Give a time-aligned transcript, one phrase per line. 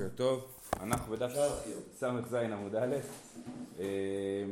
[0.00, 0.46] בוקר טוב,
[0.80, 1.32] אנחנו בדף
[1.94, 2.96] ס"ז עמוד א',
[3.78, 4.44] אה,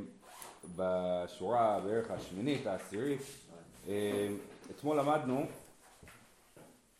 [0.76, 3.20] בשורה בערך השמינית, העשירית,
[3.88, 4.28] אה,
[4.70, 5.46] אתמול למדנו,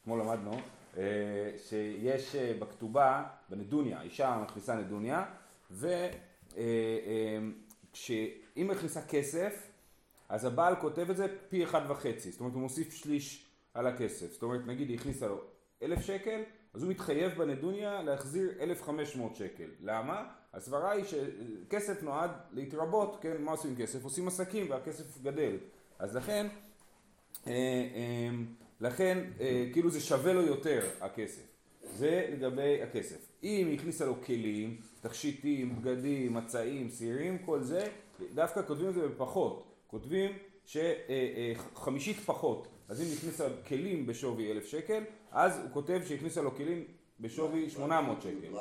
[0.01, 0.53] אתמול למדנו
[0.97, 1.03] אה,
[1.69, 5.25] שיש בכתובה, בנדוניה, אישה מכניסה נדוניה,
[5.71, 6.65] וכשהיא
[8.57, 9.71] מכניסה כסף,
[10.29, 14.33] אז הבעל כותב את זה פי אחד וחצי, זאת אומרת הוא מוסיף שליש על הכסף,
[14.33, 15.41] זאת אומרת נגיד היא הכניסה לו
[15.83, 16.43] אלף שקל,
[16.75, 19.69] אז הוא מתחייב בנדוניה להחזיר 1,500 שקל.
[19.81, 20.25] למה?
[20.55, 24.05] הסברה היא שכסף נועד להתרבות, כן, מה עושים כסף?
[24.05, 25.57] עושים עסקים והכסף גדל.
[25.99, 26.47] אז לכן,
[27.47, 28.29] אה, אה,
[28.81, 31.43] לכן אה, כאילו זה שווה לו יותר הכסף.
[31.95, 33.29] זה לגבי הכסף.
[33.43, 37.85] אם היא הכניסה לו כלים, תכשיטים, בגדים, מצעים, שעירים, כל זה,
[38.35, 39.65] דווקא כותבים את זה בפחות.
[39.87, 40.31] כותבים
[40.67, 42.69] שחמישית פחות.
[42.89, 46.85] אז אם הכניסה כלים בשווי אלף שקל, אז הוא כותב שהכניסה לו כלים
[47.21, 48.59] בשווי 800 שקל.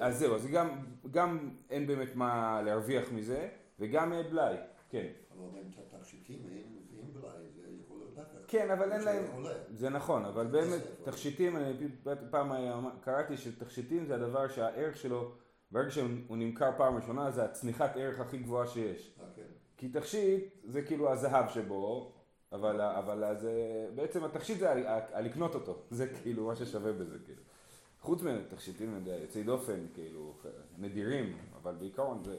[0.00, 0.68] אז זהו, אז גם,
[1.10, 3.48] גם אין באמת מה להרוויח מזה,
[3.78, 4.56] וגם בלאי,
[4.88, 5.06] כן.
[5.30, 9.24] אבל אם תכשיטים אין בלאי, זה יכול להיות כן, אבל אין להם,
[9.70, 11.72] זה נכון, אבל באמת תכשיטים, אני
[12.30, 12.52] פעם
[13.00, 15.32] קראתי שתכשיטים זה הדבר שהערך שלו,
[15.70, 19.14] ברגע שהוא נמכר פעם ראשונה, זה הצניחת ערך הכי גבוהה שיש.
[19.20, 19.42] אה, כן.
[19.76, 22.13] כי תכשיט זה כאילו הזהב שבו,
[22.54, 23.48] אבל, אבל אז
[23.94, 24.72] בעצם התכשיט זה
[25.12, 27.42] הלקנות אותו, זה כאילו מה ששווה בזה, כאילו.
[28.00, 30.34] חוץ מתכשיטים יוצאי דופן, כאילו,
[30.78, 32.36] נדירים, אבל בעיקרון זה...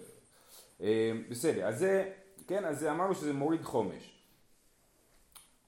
[0.82, 2.12] אה, בסדר, אז זה,
[2.48, 4.16] כן, אז זה אמרנו שזה מוריד חומש.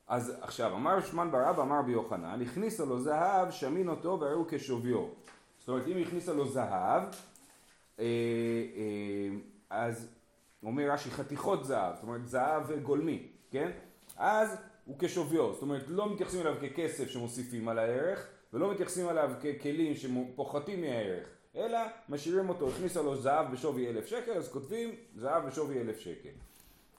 [0.08, 5.08] אז עכשיו, אמר שמן ברב, אמר ביוחנן, הכניסה לו זהב, שמין אותו והראו כשוויו.
[5.60, 7.04] זאת אומרת, אם הכניסה לו זהב,
[8.00, 9.30] אה, אה,
[9.70, 10.10] אז
[10.64, 13.72] אומר רש"י חתיכות זהב, זאת אומרת זהב גולמי, כן?
[14.18, 19.32] אז הוא כשוויו, זאת אומרת לא מתייחסים אליו ככסף שמוסיפים על הערך ולא מתייחסים אליו
[19.44, 25.48] ככלים שפוחתים מהערך אלא משאירים אותו, הכניסה לו זהב בשווי אלף שקל אז כותבים זהב
[25.48, 26.30] בשווי אלף שקל.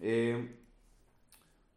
[0.02, 0.40] אה,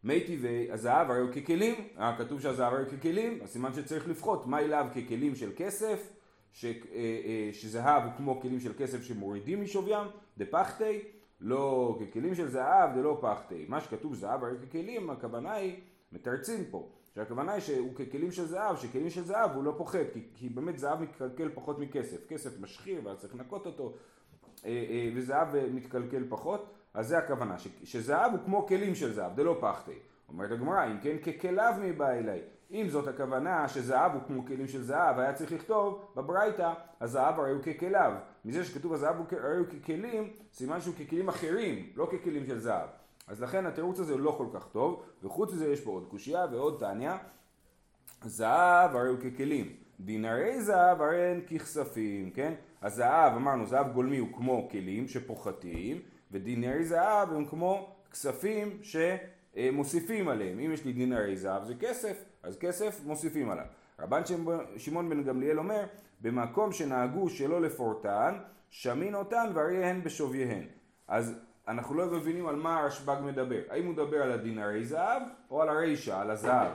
[0.04, 4.46] מי טבעי הזהב הרי הוא ככלים, אה, כתוב שהזהב הרי ככלים, אז סימן שצריך לפחות
[4.46, 6.12] מה אליו ככלים של כסף,
[6.52, 10.06] ש, אה, אה, שזהב הוא כמו כלים של כסף שמורידים משוויים,
[10.38, 10.98] דפחתי,
[11.42, 13.66] לא ככלים של זהב זה לא פחתי.
[13.68, 15.80] מה שכתוב זהב הרי ככלים, הכוונה היא,
[16.12, 20.20] מתרצים פה, שהכוונה היא שהוא ככלים של זהב, שכלים של זהב הוא לא פוחת, כי,
[20.34, 22.26] כי באמת זהב מתקלקל פחות מכסף.
[22.28, 23.92] כסף משחיר ואז צריך לנקות אותו,
[24.64, 29.36] אה, אה, וזהב מתקלקל פחות, אז זה הכוונה, ש, שזהב הוא כמו כלים של זהב,
[29.36, 29.98] זה לא פחתי.
[30.28, 32.40] אומרת הגמרא, אם כן ככליו מי בא אליי.
[32.70, 37.52] אם זאת הכוונה שזהב הוא כמו כלים של זהב, היה צריך לכתוב בברייתא, הזהב הרי
[37.52, 38.12] הוא ככליו.
[38.44, 42.88] מזה שכתוב הזהב הרי הוא ככלים, סימן שהוא ככלים אחרים, לא ככלים של זהב.
[43.26, 46.80] אז לכן התירוץ הזה לא כל כך טוב, וחוץ מזה יש פה עוד קושייה ועוד
[46.80, 47.18] טניה.
[48.24, 52.54] זהב הרי הוא ככלים, דינרי זהב הרי הן ככספים, כן?
[52.82, 56.00] הזהב, אמרנו, זהב גולמי הוא כמו כלים שפוחתים,
[56.32, 60.60] ודינרי זהב הם כמו כספים שמוסיפים עליהם.
[60.60, 63.64] אם יש לי דינרי זהב זה כסף, אז כסף מוסיפים עליו.
[64.00, 64.22] רבן
[64.76, 65.84] שמעון בן גמליאל אומר,
[66.22, 68.34] במקום שנהגו שלא לפורטן,
[68.70, 70.64] שמין אותן ואריהן בשוויהן.
[71.08, 73.60] אז אנחנו לא מבינים על מה הרשב"ג מדבר.
[73.70, 76.72] האם הוא מדבר על הדינרי זהב או על הרישה, על הזהב.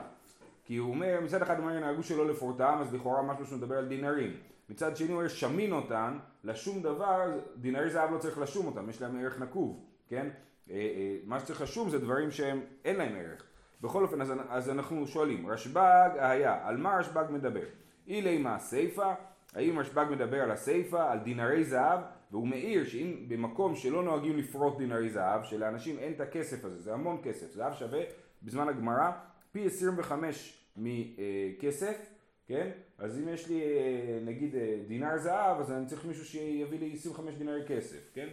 [0.63, 3.87] כי הוא אומר, מצד אחד אומר נהגו שלא לפורטם, אז לכאורה משהו שהוא מדבר על
[3.87, 4.33] דינרים.
[4.69, 9.01] מצד שני הוא אומר שמין אותן, לשום דבר, דינרי זהב לא צריך לשום אותם, יש
[9.01, 10.29] להם ערך נקוב, כן?
[10.69, 13.43] אה, אה, מה שצריך לשום זה דברים שהם אין להם ערך.
[13.81, 17.65] בכל אופן, אז, אז אנחנו שואלים, רשב"ג היה, על מה רשב"ג מדבר?
[18.07, 19.13] אילי מה סיפא,
[19.53, 21.99] האם רשב"ג מדבר על הסיפא, על דינרי זהב,
[22.31, 26.93] והוא מעיר שאם במקום שלא נוהגים לפרוט דינרי זהב, שלאנשים אין את הכסף הזה, זה
[26.93, 28.01] המון כסף, זהב שווה
[28.43, 29.11] בזמן הגמרא
[29.51, 32.71] פי 25 מכסף, כן?
[32.97, 36.93] אז אם יש לי אה, נגיד אה, דינר זהב, אז אני צריך מישהו שיביא לי
[36.93, 38.27] 25 דינרי כסף, כן?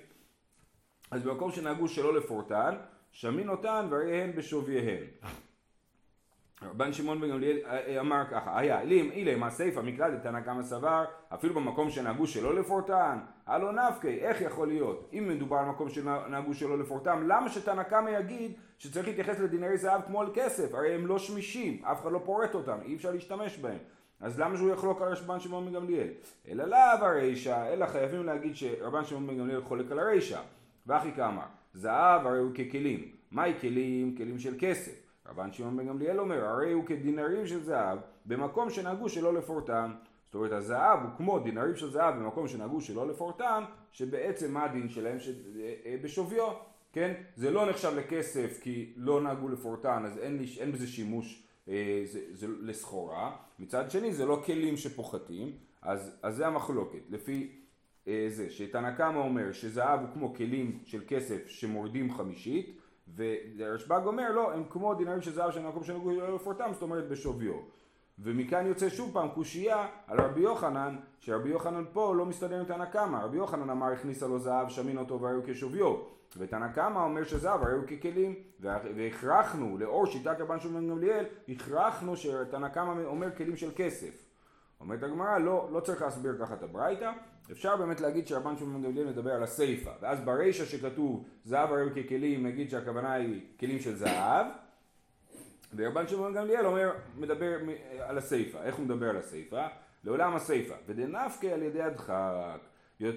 [1.10, 2.74] אז במקום שנהגו שלא לפורטן,
[3.12, 5.04] שמין אותן והראיהן בשוויהן.
[6.70, 10.62] רבן שמעון בן גמליאל אה, אה, אמר ככה, היה, אילי מה סיפא מקרא דתנא קמא
[10.62, 11.04] סבר,
[11.34, 15.10] אפילו במקום שנהגו שלא לפורטן, הלא נפקי, איך יכול להיות?
[15.12, 20.00] אם מדובר על מקום שנהגו שלא לפורטם, למה שתנא קמא יגיד שצריך להתייחס לדינרי זהב
[20.06, 20.74] כמו על כסף?
[20.74, 23.78] הרי הם לא שמישים, אף אחד לא פורט אותם, אי אפשר להשתמש בהם.
[24.20, 26.08] אז למה שהוא יחלוק על רבן שמעון בן גמליאל?
[26.48, 30.40] אלא לאו הרישא, אלא חייבים להגיד שרבן שמעון בן גמליאל חולק על הרישא.
[30.86, 33.08] ואחי כאמר, זהב הרי הוא ככלים.
[33.30, 34.16] מהי כלים?
[34.16, 35.03] כלים של כסף.
[35.28, 39.94] רבן שמעון בן גמליאל אומר, הרי הוא כדינרים של זהב, במקום שנהגו שלא לפורטם.
[40.26, 44.88] זאת אומרת, הזהב הוא כמו דינרים של זהב במקום שנהגו שלא לפורטם, שבעצם מה הדין
[44.88, 45.28] שלהם ש...
[45.28, 46.52] אה, אה, בשוויו,
[46.92, 47.14] כן?
[47.36, 52.02] זה לא נחשב לכסף כי לא נהגו לפורטן, אז אין, לי, אין בזה שימוש אה,
[52.04, 53.36] זה, זה לסחורה.
[53.58, 57.50] מצד שני, זה לא כלים שפוחתים, אז, אז זה המחלוקת, לפי
[58.08, 62.78] אה, זה, שתנא קמא אומר שזהב הוא כמו כלים של כסף שמורידים חמישית,
[63.16, 67.54] ורשב"ג אומר לא, הם כמו דינרים של זהב של מקום שנגעו לפורטם, זאת אומרת בשוויו.
[68.18, 72.84] ומכאן יוצא שוב פעם קושייה על רבי יוחנן, שרבי יוחנן פה לא מסתדר עם תנא
[72.84, 75.96] קמא, רבי יוחנן אמר הכניסה לו זהב, שמין אותו והיו כשוויו,
[76.36, 83.02] ותנא קמא אומר שזהב היו ככלים, והכרחנו, לאור שיטת רבן שמעון גמליאל, הכרחנו שתנא קמא
[83.04, 84.24] אומר כלים של כסף.
[84.80, 87.12] אומרת הגמרא, לא, לא צריך להסביר ככה את הברייתא,
[87.52, 92.46] אפשר באמת להגיד שרבן שמעון גמליאל מדבר על הסיפא, ואז ברישא שכתוב זהב הרי ככלים,
[92.46, 94.46] נגיד שהכוונה היא כלים של זהב,
[95.76, 97.58] ורבן שמעון גמליאל אומר, מדבר
[98.00, 99.66] על הסיפא, איך הוא מדבר על הסיפא?
[100.04, 102.58] לעולם הסיפא, ודנפקי על ידי הדחק,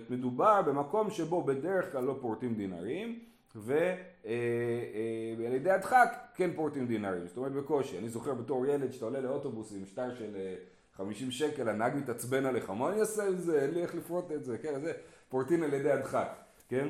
[0.09, 3.19] מדובר במקום שבו בדרך כלל לא פורטים דינרים,
[3.55, 8.93] ועל אה, אה, ידי הדחק כן פורטים דינרים, זאת אומרת בקושי, אני זוכר בתור ילד
[8.93, 10.55] שאתה עולה לאוטובוס עם שטר של אה,
[10.97, 14.43] 50 שקל, הנהג מתעצבן עליך, מה אני אעשה עם זה, אין לי איך לפרוט את
[14.43, 14.93] זה, כן, זה
[15.29, 16.29] פורטין על ידי הדחק,
[16.69, 16.87] כן,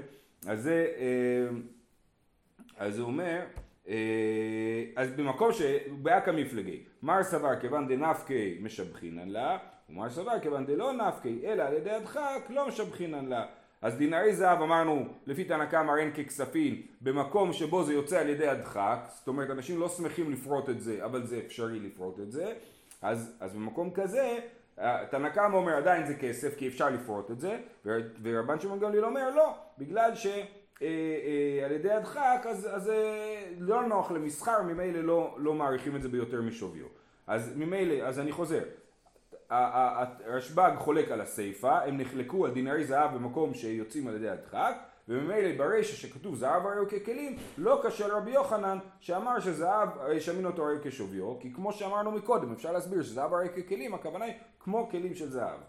[0.47, 1.57] אז זה, אה,
[2.77, 3.41] אז הוא אומר,
[3.87, 9.57] אה, אז במקום שבעיה כמפלגי, מר סבר כיוון דנפקי משבחינן לה,
[9.89, 13.45] ומר סבר כיוון דלא נפקי, אלא על ידי הדחק לא משבחינן לה.
[13.81, 18.47] אז דינרי זהב אמרנו לפי תנא קמא אין ככספים במקום שבו זה יוצא על ידי
[18.47, 22.53] הדחק, זאת אומרת אנשים לא שמחים לפרוט את זה אבל זה אפשרי לפרוט את זה
[23.01, 24.39] אז, אז במקום כזה,
[25.09, 27.57] תנא קמא אומר עדיין זה כסף כי אפשר לפרוט את זה,
[28.21, 30.41] ורבן שמעון גמליאל אומר לא, בגלל שעל
[30.81, 36.01] אה, אה, ידי הדחק אז, אז אה, לא נוח למסחר, ממילא לא, לא מעריכים את
[36.01, 36.85] זה ביותר משוויו.
[37.27, 38.63] אז ממילא, אז אני חוזר,
[39.49, 44.77] הרשב"ג חולק על הסיפא, הם נחלקו על דינרי זהב במקום שיוצאים על ידי הדחק,
[45.09, 49.89] וממילא ברישא שכתוב זהב הרי הוא ככלים, לא קשה לרבי יוחנן שאמר שזהב
[50.19, 54.33] שמין אותו הרי כשוויו, כי כמו שאמרנו מקודם, אפשר להסביר שזהב הרי ככלים, הכוונה היא
[54.59, 55.59] כמו כלים של זהב.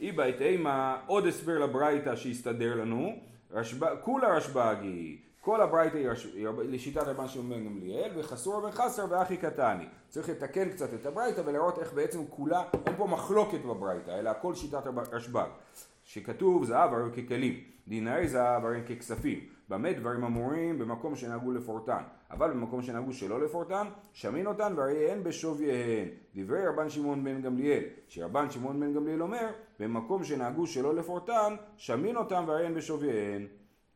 [0.00, 3.12] אי בית אימה, עוד הסבר לברייתא שהסתדר לנו,
[3.50, 3.94] רשב...
[4.00, 6.08] כולה רשב"גי, כל הברייתא היא
[6.62, 9.84] לשיטת רבן שמעון גמליאל, וחסור בן חסר ואחי קטני.
[10.08, 14.54] צריך לתקן קצת את הברייתא ולראות איך בעצם כולה, אין פה מחלוקת בברייתא, אלא הכל
[14.54, 14.82] שיטת
[15.12, 15.48] רשב"ג.
[16.10, 19.38] שכתוב זהב הרי ככלים, דינרי זהב הרי ככספים.
[19.68, 20.78] במה דברים אמורים?
[20.78, 22.02] במקום שנהגו לפורטן.
[22.30, 26.08] אבל במקום שנהגו שלא לפורטן, שמין אותן והרי אין בשוויהן.
[26.34, 32.16] דברי רבן שמעון בן גמליאל, שרבן שמעון בן גמליאל אומר, במקום שנהגו שלא לפורטן, שמין
[32.16, 33.46] אותן והרי אין בשוויהן.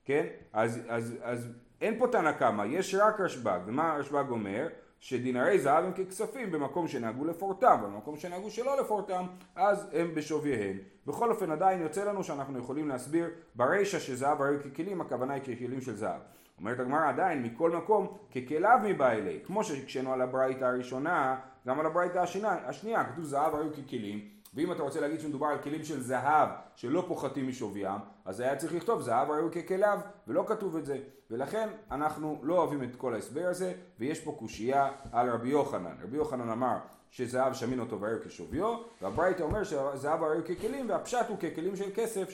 [0.04, 0.26] כן?
[0.52, 1.48] אז, אז, אז
[1.80, 3.60] אין פה תנא קמא, יש רק רשב"ג.
[3.66, 4.68] ומה רשב"ג אומר?
[5.00, 9.26] שדינרי זהב הם ככספים במקום שנהגו לפורטם, ובמקום שנהגו שלא לפורטם,
[9.56, 10.76] אז הם בשוויהן.
[11.06, 15.80] בכל אופן עדיין יוצא לנו שאנחנו יכולים להסביר ברישא שזהב הרי ככלים, הכוונה היא ככלים
[15.80, 16.20] של זהב.
[16.58, 19.40] אומרת הגמרא עדיין, מכל מקום, ככליו מבא אלי.
[19.46, 22.24] כמו שהקשינו על הברייתא הראשונה, גם על הברייתא
[22.66, 27.04] השנייה, כתוב זהב הרי ככלים, ואם אתה רוצה להגיד שמדובר על כלים של זהב שלא
[27.08, 30.98] פוחתים משוויים, אז היה צריך לכתוב זהב הרי הוא ככליו, ולא כתוב את זה.
[31.30, 35.94] ולכן אנחנו לא אוהבים את כל ההסבר הזה, ויש פה קושייה על רבי יוחנן.
[36.02, 36.76] רבי יוחנן אמר
[37.10, 41.90] שזהב שמין אותו והרי כשוויו, והברייתא אומר שזהב הרי הוא ככלים, והפשט הוא ככלים של
[41.94, 42.28] כסף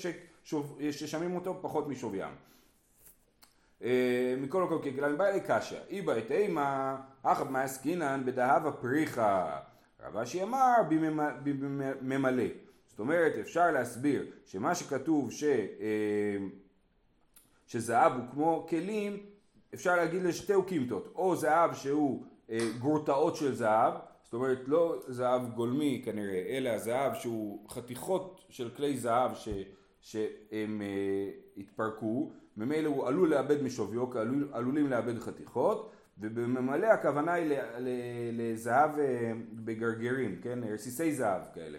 [0.90, 2.34] ששמים אותו פחות משוויים.
[3.82, 9.60] אה, מכל מקום ככלם בא אלי קשיא, איבא את אימה, אחת מעסקינן בדהב הפריחה.
[10.02, 10.74] רב אשי אמר
[12.00, 12.44] בממלא.
[12.88, 16.36] זאת אומרת אפשר להסביר שמה שכתוב ש, אה,
[17.66, 19.26] שזהב הוא כמו כלים
[19.74, 25.54] אפשר להגיד לשתי אוקימתות או זהב שהוא אה, גורטאות של זהב זאת אומרת לא זהב
[25.54, 29.48] גולמי כנראה אלא זהב שהוא חתיכות של כלי זהב ש,
[30.00, 30.82] שהם
[31.56, 37.58] התפרקו ממילא הוא עלול לאבד משוויו כי עלול, עלולים לאבד חתיכות ובממלא הכוונה היא
[38.32, 40.58] לזהב אה, בגרגרים, כן?
[40.72, 41.78] רסיסי זהב כאלה.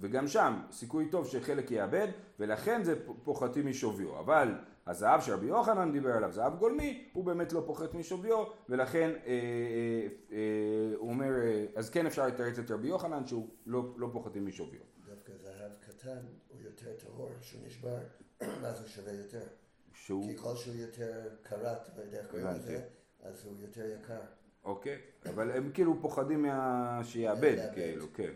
[0.00, 2.08] וגם שם סיכוי טוב שחלק יאבד
[2.40, 2.94] ולכן זה
[3.24, 4.20] פוחתים משוויו.
[4.20, 4.54] אבל
[4.86, 10.08] הזהב שרבי יוחנן דיבר עליו, זהב גולמי, הוא באמת לא פוחת משוויו ולכן אה, אה,
[10.32, 14.46] אה, הוא אומר, אה, אז כן אפשר לתרץ את רבי יוחנן שהוא לא, לא פוחתים
[14.46, 14.80] משוויו.
[15.06, 16.18] דווקא זהב קטן
[16.48, 17.98] הוא יותר טהור, שהוא נשבר,
[18.66, 19.42] אז הוא שווה יותר.
[20.04, 20.26] שהוא...
[20.26, 21.28] כי כל שהוא יותר
[22.02, 22.82] יודע איך קוראים לזה.
[23.22, 24.20] אז הוא יותר יקר.
[24.64, 24.98] אוקיי,
[25.30, 27.00] אבל הם כאילו פוחדים מה...
[27.04, 28.32] שיאבד, כאילו, כן.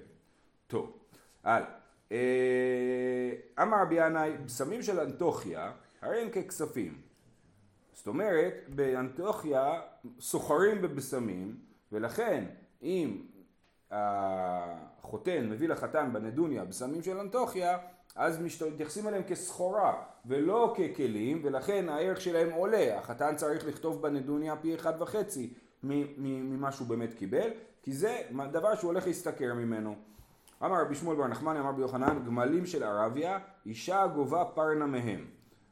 [0.67, 0.99] טוב,
[1.45, 1.69] הלאה.
[2.13, 7.01] אה, אמר רבי ינאי, בשמים של אנטוכיה, הרי הם ככספים.
[7.93, 9.81] זאת אומרת, באנטוכיה
[10.21, 11.57] סוחרים בבשמים,
[11.93, 12.45] ולכן
[12.83, 13.27] אם
[13.91, 17.79] החותן מביא לחתן בנדוניה בשמים של אנטוכיה,
[18.17, 22.99] אז מתייחסים אליהם כסחורה ולא ככלים ולכן הערך שלהם עולה.
[22.99, 27.51] החתן צריך לכתוב בנדוניה פי אחד וחצי ממה שהוא באמת קיבל
[27.83, 28.19] כי זה
[28.53, 29.95] דבר שהוא הולך להשתכר ממנו.
[30.65, 35.27] אמר רבי שמואל בר נחמני, אמר רבי יוחנן, גמלים של ערביה, אישה גובה פרנה מהם.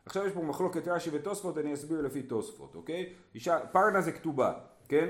[0.06, 3.12] עכשיו יש פה מחלוקת רש"י ותוספות, אני אסביר לפי תוספות, אוקיי?
[3.34, 4.52] אישה, פרנה זה כתובה,
[4.88, 5.08] כן?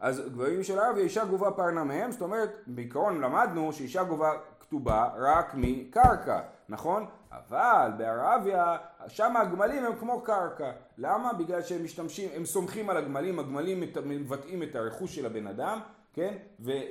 [0.00, 4.32] אז גברים של ערביה, אישה גובה פרנה מהם, זאת אומרת, בעיקרון למדנו שאישה גובה
[4.70, 7.06] כתובה רק מקרקע, נכון?
[7.30, 8.76] אבל בערביה,
[9.08, 10.70] שם הגמלים הם כמו קרקע.
[10.98, 11.32] למה?
[11.32, 15.78] בגלל שהם משתמשים, הם סומכים על הגמלים, הגמלים מבטאים את הרכוש של הבן אדם,
[16.12, 16.34] כן?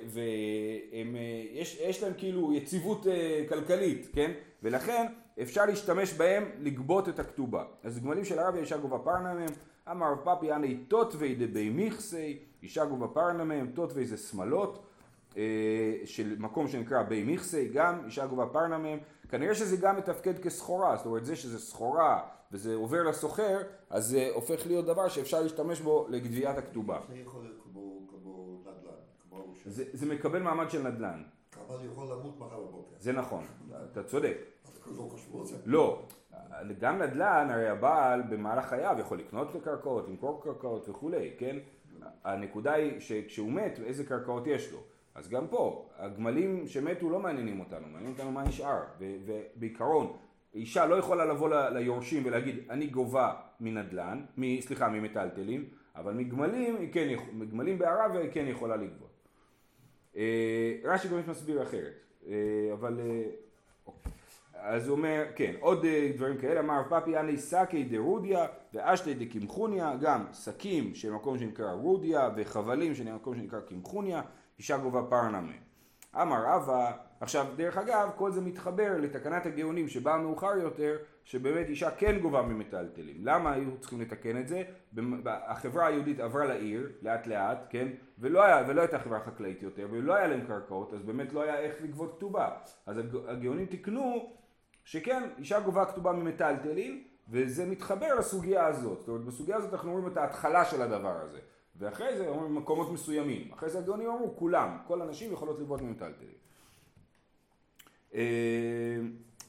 [0.10, 4.32] ויש להם כאילו יציבות אה, כלכלית, כן?
[4.64, 5.08] ולכן
[5.42, 7.64] אפשר להשתמש בהם לגבות את הכתובה.
[7.84, 9.54] אז גמלים של ערביה אישה גובה פרנה מהם,
[9.92, 13.72] אמר רב פאפי אנא תותווי דבי מיכסי, אישה גובה פרנה מהם,
[14.04, 14.89] זה שמלות.
[15.38, 15.44] אה,
[16.06, 20.98] של מקום שנקרא בי מיכסי, גם אישה גובה פרנה מהם, כנראה שזה גם מתפקד כסחורה,
[20.98, 22.22] זאת אומרת זה שזה סחורה
[22.52, 23.58] וזה עובר לסוחר,
[23.90, 27.00] אז זה הופך להיות דבר שאפשר להשתמש בו לגביית הכתובה.
[27.10, 31.24] זה יכול להיות כמו נדל"ן, זה, זה מקבל מעמד של נדל"ן.
[31.68, 32.96] אבל יכול למות מחר בבוקר.
[33.00, 33.44] זה נכון,
[33.92, 34.38] אתה צודק.
[35.66, 35.66] לא.
[35.66, 36.04] לא,
[36.80, 41.58] גם נדל"ן, הרי הבעל במהלך חייו יכול לקנות קרקעות, למכור קרקעות וכולי, כן?
[42.24, 44.80] הנקודה היא שכשהוא מת, איזה קרקעות יש לו.
[45.16, 50.18] אז גם פה, הגמלים שמתו לא מעניינים אותנו, מעניין אותנו מה נשאר, ובעיקרון,
[50.54, 57.08] אישה לא יכולה לבוא ליורשים ולהגיד אני גובה מנדל"ן, מ, סליחה ממטלטלים, אבל מגמלים כן,
[57.34, 59.10] מגמלים בערבה היא כן יכולה לגבות.
[60.18, 61.94] אה, רש"י גם מסביר אחרת,
[62.28, 62.34] אה,
[62.74, 63.24] אבל אה,
[63.88, 64.12] אוקיי.
[64.54, 65.86] אז הוא אומר, כן, עוד
[66.16, 72.30] דברים כאלה, אמר פאפי אני שקי דרודיה ואשתי דקמחוניה, גם שקים של מקום שנקרא רודיה
[72.36, 74.22] וחבלים של מקום שנקרא קמחוניה
[74.60, 75.54] אישה גובה פרנמה.
[76.16, 81.92] אמר רבא, עכשיו דרך אגב כל זה מתחבר לתקנת הגאונים שבאה מאוחר יותר שבאמת אישה
[81.92, 83.16] כן גובה ממטלטלים.
[83.20, 84.64] למה היו צריכים לתקן את זה?
[85.26, 87.88] החברה היהודית עברה לעיר לאט לאט, כן?
[88.20, 91.60] ולא, היה, ולא הייתה חברה חקלאית יותר ולא היה להם קרקעות אז באמת לא היה
[91.60, 92.50] איך לגבות כתובה.
[92.86, 94.36] אז הגאונים תיקנו
[94.84, 99.00] שכן אישה גובה כתובה ממטלטלים וזה מתחבר לסוגיה הזאת.
[99.00, 101.40] זאת אומרת בסוגיה הזאת אנחנו רואים את ההתחלה של הדבר הזה.
[101.80, 103.52] ואחרי זה אומרים מקומות מסוימים.
[103.54, 106.34] אחרי זה הגאונים אמרו כולם, כל הנשים יכולות לגבות ממטלטלים.
[108.16, 108.98] אה,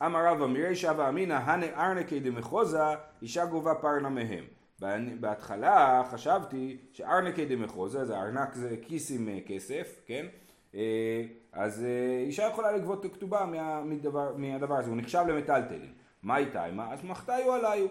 [0.06, 2.82] אמר רבא מירי שווה אמינא הנה ארנקי דמחוזה
[3.22, 4.44] אישה גובה פרנה מהם.
[5.20, 10.26] בהתחלה חשבתי שארנקי דמחוזה זה ארנק זה כיס עם אה, כסף, כן?
[10.74, 11.22] אה,
[11.52, 11.84] אז
[12.26, 13.46] אישה יכולה לגבות כתובה
[13.84, 15.92] מהדבר, מהדבר הזה, הוא נחשב למטלטלים.
[16.22, 16.64] מה איתה?
[16.90, 17.86] אז מחתיו עליו.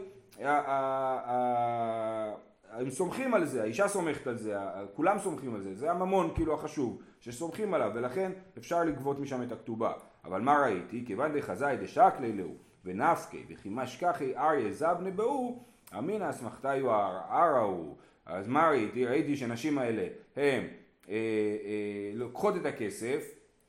[2.72, 4.56] הם סומכים על זה, האישה סומכת על זה,
[4.94, 9.52] כולם סומכים על זה, זה הממון כאילו החשוב, שסומכים עליו ולכן אפשר לגבות משם את
[9.52, 9.94] הכתובה.
[10.26, 11.04] אבל מה ראיתי?
[11.06, 15.64] כיוון דחזאי דשקלי להו ונפקי וחימש כחי אריה זבנה בהו
[15.98, 17.96] אמינא אסמכתיו הערערה הוא.
[18.26, 19.06] אז מה ראיתי?
[19.06, 20.64] ראיתי שהנשים האלה הן
[21.10, 23.24] אה, אה, לוקחות את הכסף,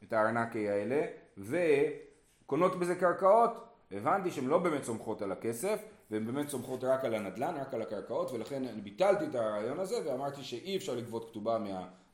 [0.05, 1.07] את הארנקי האלה,
[1.39, 7.15] וקונות בזה קרקעות, הבנתי שהן לא באמת סומכות על הכסף, והן באמת סומכות רק על
[7.15, 11.59] הנדל"ן, רק על הקרקעות, ולכן אני ביטלתי את הרעיון הזה ואמרתי שאי אפשר לגבות כתובה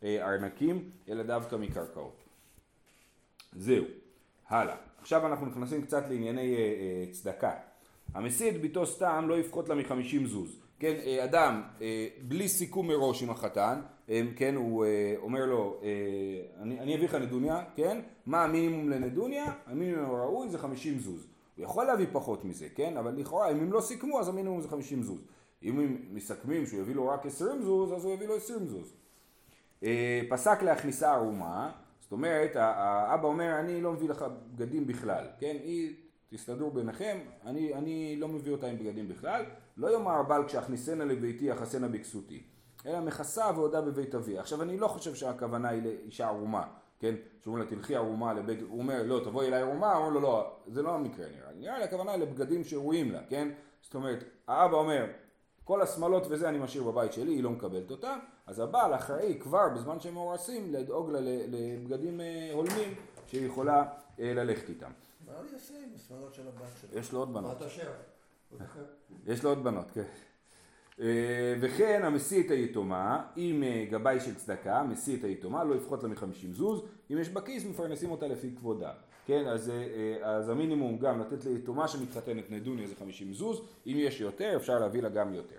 [0.02, 2.22] מהארנקים, אלא דווקא מקרקעות.
[3.52, 3.84] זהו,
[4.48, 4.76] הלאה.
[5.00, 7.52] עכשיו אנחנו נכנסים קצת לענייני אה, אה, צדקה.
[8.14, 10.60] המסיא את ביתו סתם לא יפחות לה מחמישים זוז.
[10.78, 15.80] כן, אה, אדם אה, בלי סיכום מראש עם החתן, אה, כן, הוא אה, אומר לו,
[15.82, 19.44] אה, אני, אני אביא לך נדוניה, כן, מה המינימום לנדוניה?
[19.66, 21.26] המינימום הראוי זה חמישים זוז.
[21.56, 22.96] הוא יכול להביא פחות מזה, כן?
[22.96, 25.20] אבל לכאורה אם הם לא סיכמו אז המינימום זה 50 זוז.
[25.62, 28.92] אם הם מסכמים שהוא יביא לו רק 20 זוז אז הוא יביא לו 20 זוז.
[29.82, 35.56] אה, פסק להכניסה ערומה, זאת אומרת האבא אומר אני לא מביא לך בגדים בכלל, כן?
[35.62, 35.94] היא
[36.28, 39.44] תסתדרו ביניכם, אני, אני לא מביא אותה עם בגדים בכלל,
[39.76, 42.42] לא יאמר הבעל כשאכניסנה לביתי יחסנה בכסותי,
[42.86, 44.40] אלא מכסה ועודה בבית אביה.
[44.40, 46.66] עכשיו אני לא חושב שהכוונה היא לאישה ערומה,
[46.98, 47.14] כן?
[47.42, 50.56] שאומרים לה תלכי ערומה לבית, הוא אומר לא תבואי אליי ערומה, הוא אומר לו לא,
[50.66, 53.48] זה לא המקרה נראה לי, נראה לי הכוונה לבגדים שראויים לה, כן?
[53.82, 55.06] זאת אומרת, האבא אומר
[55.64, 59.68] כל השמאלות וזה אני משאיר בבית שלי, היא לא מקבלת אותה, אז הבעל אחראי כבר
[59.74, 62.94] בזמן שהם מאורסים לדאוג לה לבגדים אה, הולמים
[63.26, 63.84] שהיא יכולה
[64.20, 64.90] אה, ללכת איתם.
[65.26, 66.98] מה הוא יעשה עם השמאלות של הבת שלו?
[66.98, 67.62] יש לו עוד בנות.
[69.26, 70.04] יש לו עוד בנות, כן.
[71.00, 76.02] אה, וכן המשיא את היתומה עם אה, גבאי של צדקה, משיא את היתומה, לא יפחות
[76.02, 78.92] לה מחמישים זוז, אם יש בכיס מפרנסים אותה לפי כבודה.
[79.26, 84.20] כן, אז, אה, אז המינימום גם לתת ליתומה שמתחתנת נדוניה זה חמישים זוז, אם יש
[84.20, 85.56] יותר אפשר להביא לה גם יותר.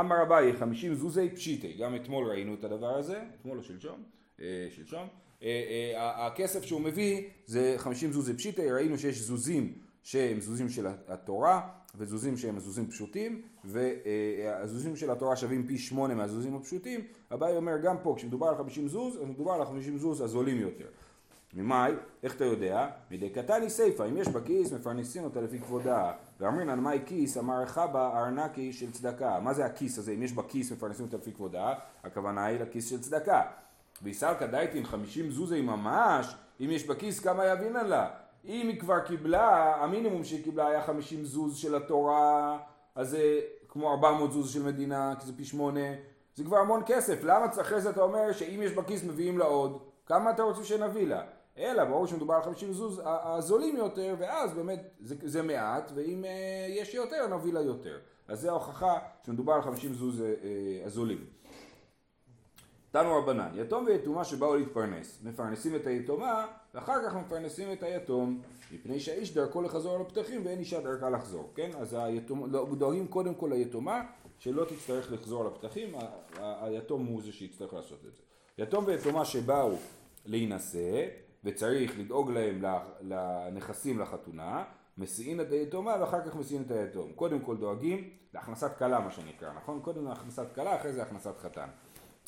[0.00, 4.02] אמר אביי חמישים זוזי פשיטי, גם אתמול ראינו את הדבר הזה, אתמול או שלשום,
[4.70, 5.06] שלשום,
[5.96, 12.36] הכסף שהוא מביא זה חמישים זוזי פשיטי, ראינו שיש זוזים שהם זוזים של התורה וזוזים
[12.36, 17.00] שהם זוזים פשוטים והזוזים של התורה שווים פי שמונה מהזוזים הפשוטים
[17.34, 20.86] אביי אומר גם פה כשמדובר על חמישים זוז אז מדובר על חמישים זוז הזולים יותר
[21.54, 21.92] ממאי,
[22.22, 22.88] איך אתה יודע?
[23.10, 26.12] מדי קטני סיפא, אם יש בכיס מפרנסים אותה לפי כבודה.
[26.40, 29.40] ואמרינן מאי כיס אמר חבא ארנקי של צדקה.
[29.40, 30.12] מה זה הכיס הזה?
[30.12, 33.42] אם יש בכיס מפרנסים אותה לפי כבודה, הכוונה היא לכיס של צדקה.
[34.02, 38.10] ויסלקא דייטין חמישים זוזי ממש, אם יש בכיס כמה יבינן לה.
[38.44, 42.58] אם היא כבר קיבלה, המינימום שהיא קיבלה היה חמישים זוז של התורה,
[42.94, 45.94] אז זה כמו ארבע מאות זוז של מדינה, כי זה פי שמונה,
[46.34, 47.24] זה כבר המון כסף.
[47.24, 49.78] למה אחרי זה אתה אומר שאם יש בכיס מביאים לה עוד?
[50.06, 51.22] כמה אתה רוצה שנביא לה?
[51.58, 56.66] אלא ברור שמדובר על 50 זוז הזולים יותר, ואז באמת זה, זה מעט, ואם אה,
[56.68, 57.98] יש יותר נביא לה יותר.
[58.28, 61.24] אז זה ההוכחה שמדובר על 50 זוז אה, אה, הזולים.
[62.90, 68.40] תנו רבנן, יתום ויתומה שבאו להתפרנס, מפרנסים את היתומה ואחר כך מפרנסים את היתום,
[68.72, 71.70] מפני שהאיש דרכו לחזור על הפתחים ואין אישה דרכה לחזור, כן?
[71.78, 74.02] אז היתום, לא, דואגים קודם כל ליתומה
[74.38, 75.94] שלא תצטרך לחזור על הפתחים,
[76.38, 78.22] היתום הוא זה שיצטרך לעשות את זה.
[78.58, 79.72] יתום ויתומה שבאו
[80.26, 81.06] להינשא
[81.44, 82.64] וצריך לדאוג להם
[83.00, 84.64] לנכסים לחתונה,
[84.98, 87.12] מסיעין את היתומה ואחר כך מסיעין את היתום.
[87.12, 89.80] קודם כל דואגים להכנסת כלה מה שנקרא, נכון?
[89.82, 91.68] קודם להכנסת כלה, אחרי זה הכנסת חתן.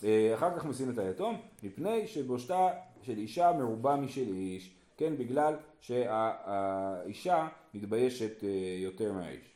[0.05, 2.69] אה, אחר כך מסיעין את היתום, מפני שבושתה
[3.03, 5.17] של אישה מרובה משל איש, כן?
[5.17, 9.53] בגלל שהאישה מתביישת אה, יותר מהאיש.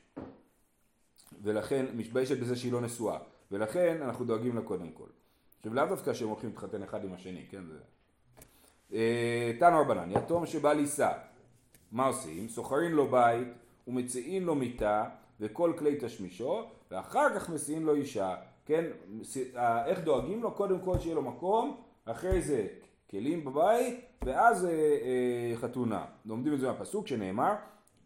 [1.42, 3.18] ולכן, מתביישת בזה שהיא לא נשואה.
[3.50, 5.06] ולכן אנחנו דואגים לה קודם כל.
[5.58, 7.62] עכשיו לאו דווקא שהם הולכים להתחתן אחד עם השני, כן?
[7.66, 7.78] זה...
[8.92, 11.12] אה, תנו רבנן, יתום שבא לישא,
[11.92, 12.48] מה עושים?
[12.48, 13.48] סוחרים לו בית
[13.88, 15.08] ומציעים לו מיטה
[15.40, 18.34] וכל כלי תשמישו ואחר כך מסיעים לו אישה,
[18.66, 18.84] כן?
[19.56, 20.50] אה, איך דואגים לו?
[20.50, 22.66] קודם כל שיהיה לו מקום, אחרי זה
[23.10, 26.04] כלים בבית ואז אה, אה, חתונה.
[26.24, 27.54] לומדים את זה מהפסוק שנאמר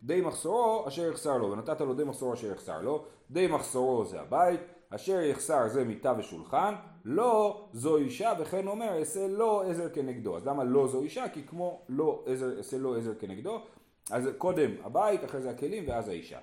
[0.02, 4.20] די מחסורו אשר יחסר לו ונתת לו די מחסורו אשר יחסר לו די מחסורו זה
[4.20, 10.36] הבית אשר יחסר זה מיטה ושולחן, לא זו אישה, וכן אומר, אעשה לא עזר כנגדו.
[10.36, 11.28] אז למה לא זו אישה?
[11.28, 13.62] כי כמו לא עזר, אעשה לא עזר כנגדו,
[14.10, 16.38] אז קודם הבית, אחרי זה הכלים, ואז האישה.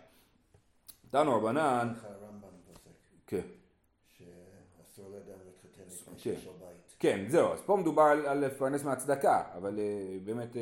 [1.09, 1.93] תנו רבנן...
[3.27, 3.41] כן.
[4.17, 6.66] שאסור לאדם להתחתן לפני שיש לו.
[6.99, 10.57] כן, זהו, אז פה מדובר על, לפרנס מהצדקה, אבל uh, באמת, uh,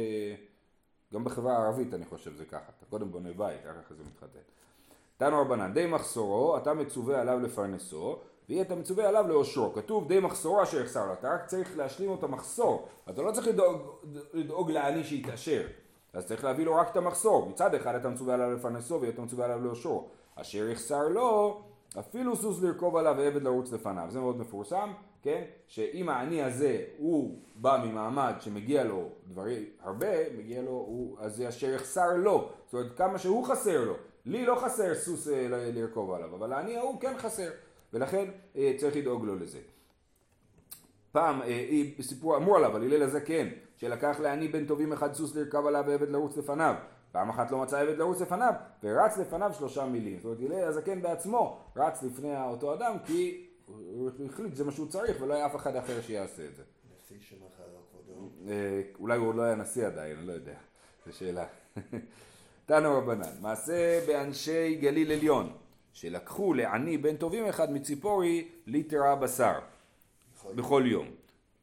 [1.13, 4.39] גם בחברה הערבית אני חושב זה ככה, אתה קודם בונה בית, אחר כך זה מתחתן.
[5.17, 8.19] תנו רבנן, די מחסורו, אתה מצווה עליו לפרנסו,
[8.50, 9.74] ויהיה אתה מצווה עליו לאושרו.
[9.74, 12.88] כתוב די מחסורו אשר יחסר לו, אתה רק צריך להשלים לו את המחסור.
[13.10, 13.82] אתה לא צריך לדאוג,
[14.34, 15.67] לדאוג לעני שיתעשר.
[16.13, 17.50] אז צריך להביא לו רק את המחסור.
[17.50, 20.08] מצד אחד אתה מצווה עליו לפרנסו ויהיה אתה מצווה עליו לאושרו.
[20.36, 21.62] אשר יחסר לו,
[22.00, 24.06] אפילו סוס לרכוב עליו ועבד לרוץ לפניו.
[24.10, 24.91] זה מאוד מפורסם,
[25.25, 25.43] כן?
[25.67, 30.07] שאם העני הזה הוא בא ממעמד שמגיע לו דברים הרבה,
[30.38, 32.49] מגיע לו, הוא, אז זה אשר יחסר לו.
[32.65, 33.93] זאת אומרת כמה שהוא חסר לו.
[34.25, 37.49] לי לא חסר סוס אה, לרכוב עליו, אבל לעני ההוא כן חסר,
[37.93, 39.59] ולכן אה, צריך לדאוג לו לזה.
[41.11, 45.65] פעם, אה, סיפור אמור עליו, על הלל הזקן, שלקח לעני בן טובים אחד סוס לרכב
[45.65, 46.75] עליו ועבד לרוץ לפניו.
[47.11, 50.19] פעם אחת לא מצא עבד לרוץ לפניו, ורץ לפניו שלושה מילים.
[50.19, 54.88] זאת אומרת, הלל הזקן בעצמו רץ לפני אותו אדם, כי הוא החליט שזה מה שהוא
[54.88, 56.63] צריך, ולא היה אף אחד אחר שיעשה את זה.
[56.99, 58.30] נשיא שמחר כבודו.
[58.99, 60.56] אולי הוא לא היה נשיא עדיין, אני לא יודע.
[61.06, 61.45] זו שאלה.
[62.65, 65.54] תנו רבנן, מעשה באנשי גליל עליון,
[65.93, 69.60] שלקחו לעני בן טובים אחד מציפורי ליטרה בשר
[70.56, 71.08] בכל יום.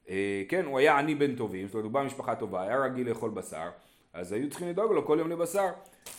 [0.09, 3.09] אה, כן, הוא היה עני בן טובים, זאת אומרת הוא בא ממשפחה טובה, היה רגיל
[3.09, 3.71] לאכול בשר,
[4.13, 5.69] אז היו צריכים לדאוג לו כל יום לבשר.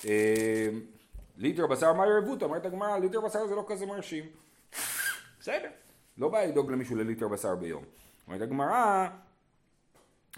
[0.06, 0.67] אה,
[1.38, 2.46] ליטר בשר מה ירבותא?
[2.46, 4.26] אומרת הגמרא, ליטר בשר זה לא כזה מרשים.
[5.43, 5.69] בסדר,
[6.17, 7.84] לא בא לדאוג למישהו לליטר בשר ביום.
[8.27, 9.08] אומרת הגמרא,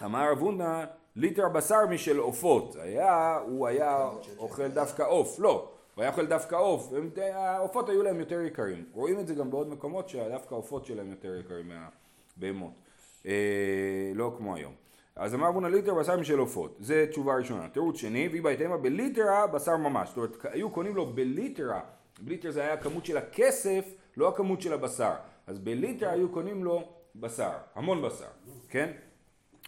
[0.04, 0.84] אמר רב הונא
[1.16, 6.56] ליטר בשר משל עופות, היה, הוא היה אוכל דווקא עוף, לא, הוא היה אוכל דווקא
[6.56, 6.92] עוף,
[7.32, 11.36] העופות היו להם יותר יקרים, רואים את זה גם בעוד מקומות שדווקא העופות שלהם יותר
[11.36, 12.72] יקרים מהבהמות,
[13.26, 14.72] אה, לא כמו היום.
[15.16, 17.68] אז אמר בונה ליטר בשר משל עופות, זה תשובה ראשונה.
[17.68, 21.80] תירוץ שני, והיא בהתאמה בליטרה בשר ממש, זאת אומרת היו קונים לו בליטרה,
[22.20, 25.12] בליטר זה היה הכמות של הכסף, לא הכמות של הבשר,
[25.46, 26.82] אז בליטר היו קונים לו
[27.14, 28.28] בשר, המון בשר,
[28.68, 28.92] כן?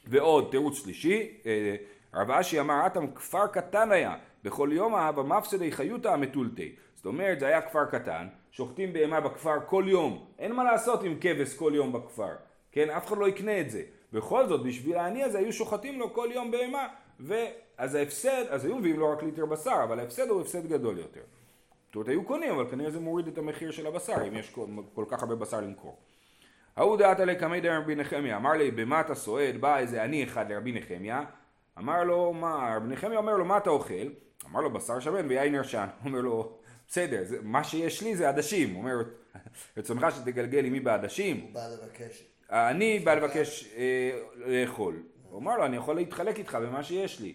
[0.07, 1.77] ועוד תירוץ שלישי, אה,
[2.15, 6.75] רב אשי אמר אטם כפר קטן היה, בכל יום אהבה מפסדי חיותא המטולטי.
[6.95, 11.17] זאת אומרת זה היה כפר קטן, שוחטים בהמה בכפר כל יום, אין מה לעשות עם
[11.21, 12.35] כבש כל יום בכפר,
[12.73, 12.91] כן?
[12.91, 13.83] אף אחד לא יקנה את זה.
[14.13, 16.89] בכל זאת בשביל העני הזה היו שוחטים לו כל יום בהמה,
[17.21, 21.21] ואז ההפסד, אז היו מביאים לו רק ליטר בשר, אבל ההפסד הוא הפסד גדול יותר.
[21.89, 24.67] זאת אומרת היו קונים, אבל כנראה זה מוריד את המחיר של הבשר, אם יש כל,
[24.95, 25.97] כל כך הרבה בשר למכור.
[26.77, 30.25] ההוא דעת עלי קמי דר רבי נחמיה, אמר לי במה אתה סועד, בא איזה עני
[30.25, 31.25] אחד לרבי נחמיה,
[31.79, 34.09] אמר לו מה, רבי נחמיה אומר לו מה אתה אוכל?
[34.51, 38.75] אמר לו בשר שמן ויין ירשן, אומר לו בסדר, זה, מה שיש לי זה עדשים,
[38.75, 39.03] הוא אומר
[39.77, 41.41] רצונך שתגלגל עמי בעדשים?
[41.41, 42.25] הוא בא לבקש.
[42.51, 47.33] אני בא לבקש אה, לאכול, הוא אמר לו, אני יכול להתחלק איתך במה שיש לי.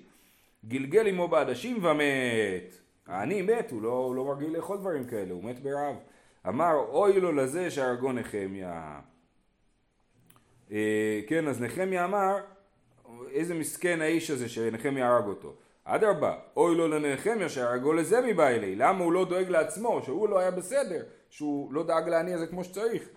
[0.66, 2.76] גלגל עמו בעדשים ומת.
[3.08, 5.96] העני מת, הוא לא, הוא לא רגיל לאכול דברים כאלה, הוא מת ברעב.
[6.48, 9.00] אמר, אוי לו לזה שהרגו נחמיה.
[10.72, 12.38] אה, כן, אז נחמיה אמר,
[13.32, 15.54] איזה מסכן האיש הזה שנחמיה הרג אותו.
[15.86, 20.40] אדרבה, אוי לו לנחמיה שהרגו לזה מבא אלי, למה הוא לא דואג לעצמו, שהוא לא
[20.40, 23.10] היה בסדר, שהוא לא דאג לעני הזה כמו שצריך.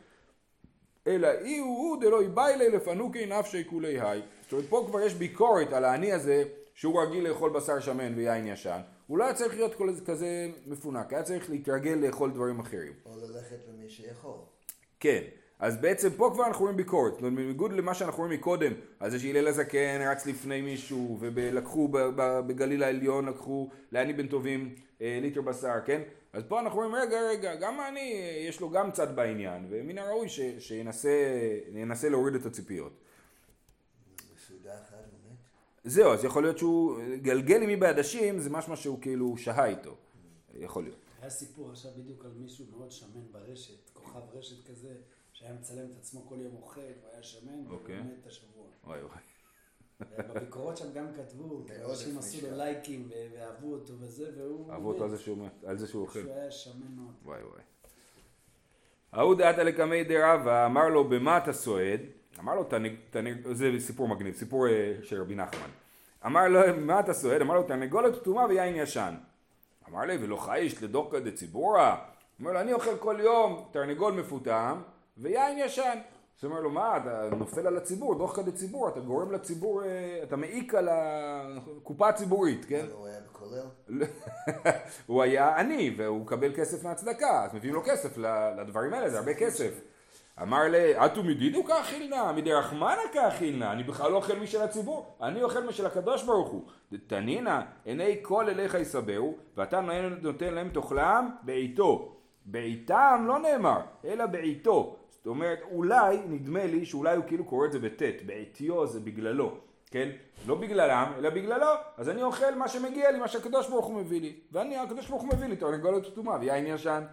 [1.07, 4.23] אלא אי הוא הוא דלא יבא אלי לפנוקי נפשי כולי היי.
[4.43, 6.45] זאת אומרת, פה כבר יש ביקורת על העני הזה,
[6.75, 8.81] שהוא רגיל לאכול בשר שמן ויין ישן.
[9.07, 9.75] הוא לא היה צריך להיות
[10.07, 12.93] כזה מפונק, היה צריך להתרגל לאכול דברים אחרים.
[13.05, 14.39] או ללכת למי שיכול.
[15.01, 15.23] כן.
[15.59, 19.11] אז בעצם פה כבר אנחנו רואים ביקורת, זאת אומרת בניגוד למה שאנחנו רואים מקודם, על
[19.11, 21.89] זה שהלל הזקן רץ לפני מישהו ולקחו
[22.47, 26.03] בגליל העליון, לקחו לעני בן טובים אה, ליטר בשר, כן?
[26.33, 30.29] אז פה אנחנו רואים רגע רגע, גם אני יש לו גם צד בעניין, ומן הראוי
[30.59, 32.93] שינסה להוריד את הציפיות.
[35.85, 39.95] זהו, אז יכול להיות שהוא גלגל עם מי בעדשים, זה משהו שהוא כאילו שהה איתו,
[40.55, 40.99] יכול להיות.
[41.21, 44.95] היה סיפור עכשיו בדיוק על מישהו מאוד שמן ברשת, כוכב רשת כזה.
[45.37, 48.03] שהיה מצלם את עצמו כל יום אוכל, הוא היה שמן, והוא אוקיי.
[48.03, 48.65] מת את השבוע.
[48.85, 49.19] וואי וואי.
[50.35, 54.73] בביקורות שם גם כתבו, אנשים עשו לו לייקים ואהבו אותו וזה, והוא...
[54.73, 55.11] אהבו אותו על
[55.79, 56.21] זה שהוא אוכל.
[56.21, 57.15] שהוא היה שמן מאוד.
[57.25, 57.63] וואי וואי.
[59.13, 62.01] ההוא דעתה לקמי דרבה, אמר לו במה אתה סועד?
[62.41, 62.65] אמר לו
[63.11, 63.35] תנג...
[63.53, 65.69] זה סיפור מגניב, סיפור אה, של רבי נחמן.
[66.27, 67.41] אמר לו מה אתה סועד?
[67.41, 69.15] אמר לו תרנגולת פטומה ויין ישן.
[69.89, 71.97] אמר לי ולא חייש לדוקא דציבורה?
[72.41, 74.83] אמר לו אני אוכל כל יום תרנגול מפותם
[75.19, 75.99] ויין ישן.
[76.37, 80.21] זאת אומרת לו, מה, אתה נופל על הציבור, דוח כדי ציבור, אתה גורם לציבור, אה,
[80.23, 82.87] אתה מעיק על הקופה הציבורית, כן?
[82.93, 83.67] הוא היה בכולל?
[85.07, 88.19] הוא היה עני, והוא מקבל כסף מהצדקה, אז מביאים לו כסף
[88.59, 89.81] לדברים האלה, זה הרבה כסף.
[90.43, 95.43] אמר לי, אטו מדידו כאכילנה, מדי רחמנה כאכילנה, אני בכלל לא אוכל משל הציבור, אני
[95.43, 96.63] אוכל משל הקדוש ברוך הוא.
[97.07, 99.81] תנינא, עיני כל אליך יסבהו, ואתה
[100.23, 102.17] נותן להם תאכלם בעיתו.
[102.47, 104.97] בעיתם לא נאמר, אלא בעיתו.
[105.11, 109.57] זאת אומרת, אולי, נדמה לי שאולי הוא כאילו קורא את זה בטית, בעטיו זה בגללו,
[109.91, 110.09] כן?
[110.47, 114.21] לא בגללם, אלא בגללו, אז אני אוכל מה שמגיע לי, מה שהקדוש ברוך הוא מביא
[114.21, 114.37] לי.
[114.53, 117.05] ואני, הקדוש ברוך הוא מביא לי תרנגולת כתומה ויין ישן.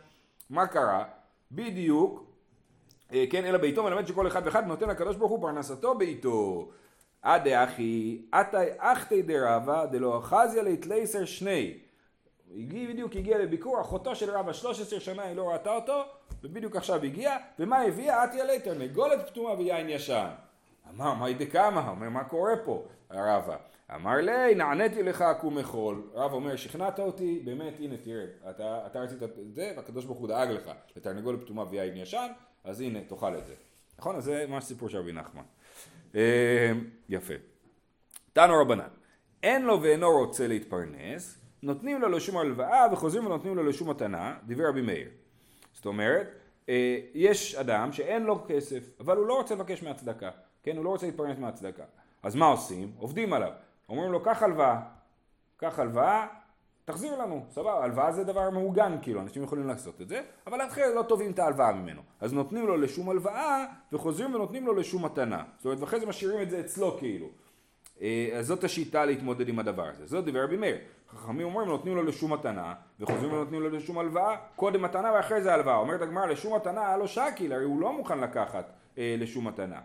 [0.50, 1.04] מה קרה?
[1.52, 2.33] בדיוק,
[3.30, 6.70] כן, אלא בעיתו מלמד שכל אחד ואחד נותן לקדוש ברוך הוא פרנסתו בעיתו.
[7.22, 11.78] עד אחי, עתי אחתי דרבה דלא אחזיה ליתלייסר שני.
[12.56, 16.04] הגיע, בדיוק הגיע לביקור, אחותו של רבא 13 שנה היא לא ראתה אותו,
[16.44, 18.24] ובדיוק עכשיו הגיע, ומה הביאה?
[18.24, 20.30] עטיה לי תרנגולת פטומה ויין ישן.
[20.90, 21.90] אמר, מה דקמא?
[21.90, 22.84] אומר, מה קורה פה?
[23.12, 23.56] רבא.
[23.96, 26.04] אמר לי, נעניתי לך עקום מחול.
[26.14, 30.28] רב אומר, שכנעת אותי, באמת, הנה תראה, אתה, אתה רצית את זה, והקדוש ברוך הוא
[30.28, 32.28] דאג לך לתרנגולת פטומה ויין ישן,
[32.64, 33.54] אז הנה, תאכל את זה.
[34.00, 34.16] נכון?
[34.16, 35.44] אז זה ממש סיפור של רבי נחמן.
[36.16, 36.72] אה,
[37.10, 37.34] יפה.
[38.34, 38.88] תנו רבנן,
[39.44, 44.70] אין לו ואינו רוצה להתפרנס, נותנים לו לשום הלוואה וחוזרים ונותנים לו לשום מתנה, דיבר
[44.70, 45.10] רבי מאיר.
[45.74, 46.28] זאת אומרת,
[46.70, 50.30] אה, יש אדם שאין לו כסף, אבל הוא לא רוצה לבקש מהצדקה,
[50.64, 50.78] כן?
[50.78, 51.84] הוא לא רוצה להתפרנס מהצדקה.
[52.24, 52.92] אז מה עושים?
[52.98, 53.52] עובדים עליו.
[53.90, 54.82] אומרים לו, קח הלוואה,
[55.58, 56.28] קח הלוואה,
[56.86, 60.84] תחזיר לנו, סבבה, הלוואה זה דבר מעוגן, כאילו, אנשים יכולים לעשות את זה, אבל אחרי
[60.96, 62.02] לא תובעים את ההלוואה ממנו.
[62.22, 65.44] אז נותנים לו לשום הלוואה, וחוזרים ונותנים לו לשום מתנה.
[65.58, 67.28] זאת אומרת, ואחרי זה משאירים את זה אצלו, כאילו.
[68.02, 70.06] אה, אז זאת השיטה להתמודד עם הדבר הזה.
[70.06, 70.78] זאת דבר רבי מאיר.
[71.10, 75.54] חכמים אומרים נותנים לו לשום מתנה, וחוזרים ונותנים לו לשום הלוואה, קודם מתנה ואחרי זה
[75.54, 75.76] הלוואה.
[75.76, 79.80] אומרת הגמרא לשום מתנה היה לו שקיל, הרי הוא לא מוכן לקחת אה, לשום מתנה.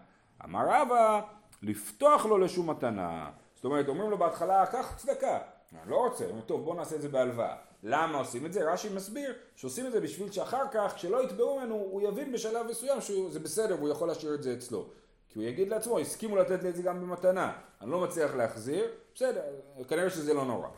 [0.44, 1.20] אמר רבא,
[1.62, 3.30] לפתוח לו לשום מתנה.
[3.54, 5.38] זאת אומרת, אומרים לו בהתחלה, קח צדקה.
[5.72, 7.56] אני לא רוצה, אומר, טוב בוא נעשה את זה בהלוואה.
[7.82, 8.72] למה עושים את זה?
[8.72, 13.00] רש"י מסביר שעושים את זה בשביל שאחר כך, כשלא יתבעו ממנו, הוא יבין בשלב מסוים
[13.00, 14.86] שזה בסדר והוא יכול להשאיר את זה אצלו.
[15.28, 18.84] כי הוא יגיד לעצמו, הסכימו לתת לי את זה גם במתנה, אני לא מצליח להחזיר,
[19.14, 19.40] בסדר,
[19.88, 20.68] כנראה שזה לא נורא.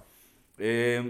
[0.60, 1.00] אה,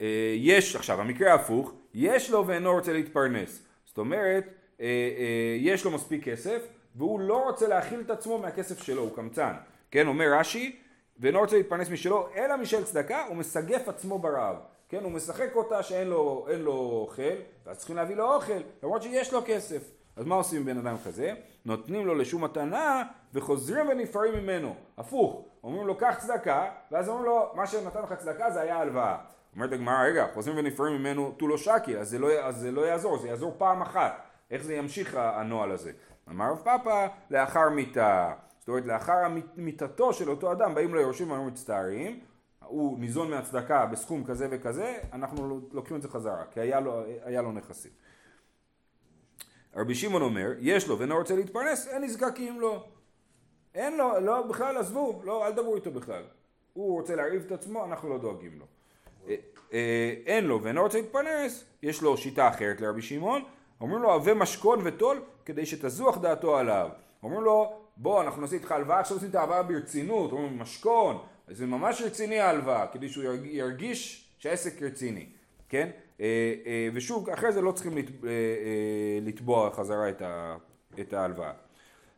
[0.00, 3.62] אה, יש, עכשיו המקרה ההפוך, יש לו ואינו רוצה להתפרנס.
[3.86, 4.44] זאת אומרת,
[4.80, 9.52] אה, יש לו מספיק כסף והוא לא רוצה להכיל את עצמו מהכסף שלו, הוא קמצן.
[9.90, 10.76] כן, אומר רש"י,
[11.20, 14.56] ואינו רוצה להתפרנס משלו, אלא משל צדקה, הוא מסגף עצמו ברעב.
[14.88, 17.22] כן, הוא משחק אותה שאין לו, לו אוכל,
[17.66, 19.82] ואז צריכים להביא לו אוכל, למרות שיש לו כסף.
[20.16, 21.32] אז מה עושים עם בן אדם כזה?
[21.64, 23.02] נותנים לו לשום מתנה
[23.34, 24.74] וחוזרים ונפרעים ממנו.
[24.98, 29.16] הפוך, אומרים לו קח צדקה, ואז אומרים לו מה שנתן לך צדקה זה היה הלוואה.
[29.54, 32.28] אומרת הגמרא רגע חוזרים ונפרעים ממנו תו לא שקי אז זה לא,
[32.72, 34.22] לא יעזור, זה יעזור פעם אחת.
[34.50, 35.92] איך זה ימשיך הנוהל הזה?
[36.30, 38.32] אמר רב פאפא לאחר מיתה.
[38.60, 42.20] זאת אומרת לאחר מיתתו של אותו אדם באים ליורשים ואומרים מצטערים
[42.70, 47.42] הוא ניזון מהצדקה בסכום כזה וכזה, אנחנו לוקחים את זה חזרה, כי היה לו, היה
[47.42, 47.90] לו נכסים.
[49.76, 52.84] רבי שמעון אומר, יש לו ואינו רוצה להתפרנס, אין נזקקים לו.
[53.74, 56.22] אין לו, לא, בכלל עזבו, לא, אל תדברו איתו בכלל.
[56.72, 58.64] הוא רוצה להרעיב את עצמו, אנחנו לא דואגים לו.
[59.28, 59.34] אה,
[59.72, 63.42] אה, אין לו ואינו רוצה להתפרנס, יש לו שיטה אחרת לרבי שמעון,
[63.80, 66.88] אומרים לו הווה משכון וטול כדי שתזוח דעתו עליו.
[67.22, 71.66] אומרים לו בוא אנחנו נעשה איתך הלוואה, עכשיו עושים את ההלוואה ברצינות, אומרים משכון, זה
[71.66, 75.26] ממש רציני ההלוואה, כדי שהוא ירגיש שהעסק רציני,
[75.68, 75.90] כן?
[76.20, 76.54] אה,
[76.94, 77.98] ושוב, אחרי זה לא צריכים
[79.22, 80.08] לתבוע חזרה
[81.00, 81.52] את ההלוואה.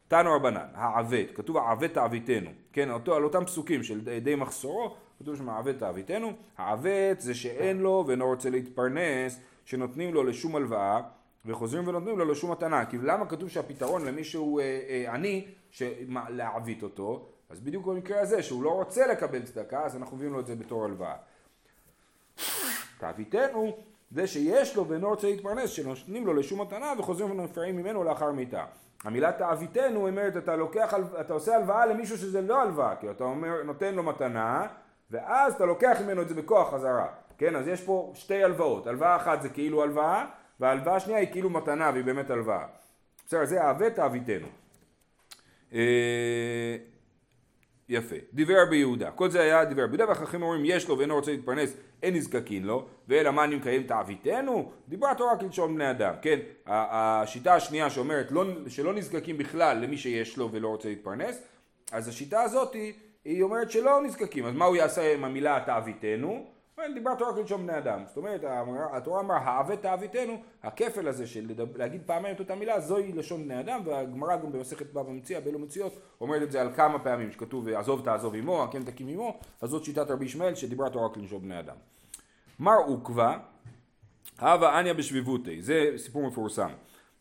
[0.08, 5.36] תנו רבנן, העוות, כתוב העוות תעביתנו, כן, אותו, על אותם פסוקים של די מחסורו, כתוב
[5.36, 11.00] שם העוות תעביתנו, העוות זה שאין לו ואינו רוצה להתפרנס, שנותנים לו לשום הלוואה,
[11.44, 15.46] וחוזרים ונותנים לו לשום מתנה, כי למה כתוב שהפתרון למי שהוא אה, אה, עני,
[16.28, 20.40] להעווית אותו, אז בדיוק במקרה הזה, שהוא לא רוצה לקבל צדקה, אז אנחנו מביאים לו
[20.40, 21.14] את זה בתור הלוואה.
[22.98, 23.76] תעביתנו
[24.10, 28.64] זה שיש לו ואינו רוצה להתפרנס, שנותנים לו לשום מתנה וחוזרים ונפרעים ממנו לאחר מיתה.
[29.04, 33.62] המילה תעביתנו אומרת אתה לוקח, אתה עושה הלוואה למישהו שזה לא הלוואה, כי אתה אומר,
[33.62, 34.66] נותן לו מתנה
[35.10, 37.06] ואז אתה לוקח ממנו את זה בכוח חזרה,
[37.38, 37.56] כן?
[37.56, 40.26] אז יש פה שתי הלוואות, הלוואה אחת זה כאילו הלוואה
[40.60, 42.66] וההלוואה השנייה היא כאילו מתנה והיא באמת הלוואה.
[43.26, 44.46] בסדר, זה אהבה תעביתנו.
[45.72, 46.76] אה,
[47.88, 48.16] יפה.
[48.32, 49.10] דיבר רבי יהודה.
[49.10, 52.64] כל זה היה דיבר רבי יהודה והחכמים אומרים יש לו ואינו רוצה להתפרנס אין נזקקין
[52.64, 54.72] לו ואלא מה אני מקיים תעביתנו?
[54.88, 56.14] דיברה התורה כלשון בני אדם.
[56.22, 61.42] כן, השיטה השנייה שאומרת לא, שלא נזקקים בכלל למי שיש לו ולא רוצה להתפרנס
[61.92, 62.92] אז השיטה הזאת היא,
[63.24, 66.46] היא אומרת שלא נזקקים אז מה הוא יעשה עם המילה תעביתנו?
[66.94, 68.02] דיברה תורה כלשון בני אדם.
[68.06, 68.40] זאת אומרת,
[68.92, 73.60] התורה אמרה, העוות תאוויתנו, הכפל הזה של להגיד פעמיים את אותה מילה, זוהי לשון בני
[73.60, 77.68] אדם, והגמרא גם במסכת בבא מציע, באלו מציאות, אומרת את זה על כמה פעמים, שכתוב,
[77.68, 81.58] עזוב תעזוב עמו, הקם תקים עמו, אז זאת שיטת רבי ישמעאל, שדיברה תורה כלשון בני
[81.58, 81.76] אדם.
[82.60, 83.36] מר עוקבא,
[84.40, 86.70] הווה עניא בשביבותי, זה סיפור מפורסם.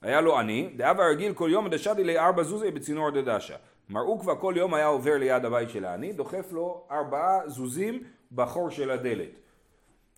[0.01, 3.55] היה לו עני, דאבה רגיל כל יום דשדי לי ארבע זוזי בצינור דדשה.
[3.89, 8.69] מר עוקבא כל יום היה עובר ליד הבית של העני, דוחף לו ארבעה זוזים בחור
[8.69, 9.29] של הדלת.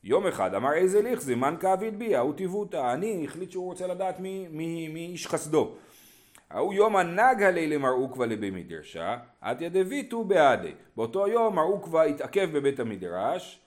[0.04, 3.88] יום אחד אמר איזה ליך זה מן כאביד בי, ההוא טיבותא, אני החליט שהוא רוצה
[3.88, 5.76] לדעת מי, מי, מי איש חסדו.
[6.50, 10.72] ההוא יום הנג עלי למר עוקבא לבי מדרשה, עתיה דביתו בעדי.
[10.96, 13.60] באותו יום מר עוקבא התעכב בבית המדרש,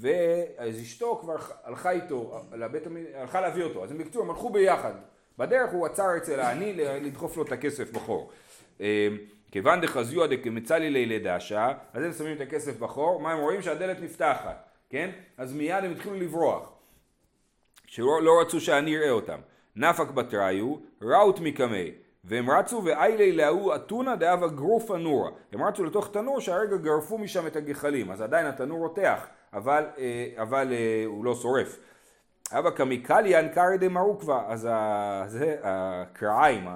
[0.00, 2.82] ואז אשתו כבר הלכה איתו, לבית,
[3.14, 4.92] הלכה להביא אותו, אז הם בקצור, הם הלכו ביחד.
[5.38, 8.30] בדרך הוא עצר אצל העני לדחוף לו את הכסף בחור.
[9.54, 13.62] כיוון דחזיוע דקמצא לי לילי דשא, אז הם שמים את הכסף בחור, מה הם רואים?
[13.62, 14.68] שהדלת נפתחת.
[14.90, 15.10] כן?
[15.38, 16.72] אז מיד הם התחילו לברוח.
[17.86, 19.38] שלא לא רצו שאני אראה אותם.
[19.76, 21.90] נפק בתראיו, ראוט מקמי.
[22.24, 25.30] והם רצו ואיילי להוא אתונה דאבה גרופה נורה.
[25.52, 28.10] הם רצו לתוך תנור שהרגע גרפו משם את הגחלים.
[28.10, 31.78] אז עדיין התנור רותח, אבל, אה, אבל אה, הוא לא שורף.
[32.52, 34.68] אבא קמיקליאן קרא מרוקווה, אז
[35.26, 36.68] זה הקרעיים,